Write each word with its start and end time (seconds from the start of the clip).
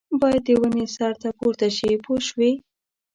باید 0.21 0.43
د 0.47 0.49
ونې 0.59 0.85
سر 0.95 1.11
ته 1.21 1.29
پورته 1.39 1.67
شي 1.77 1.91
پوه 2.03 2.19
شوې!. 2.27 2.51